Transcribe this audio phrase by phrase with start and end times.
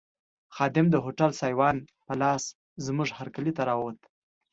[0.55, 2.43] خادم د هوټل سایوان په لاس
[2.85, 3.99] زموږ هرکلي ته راووت.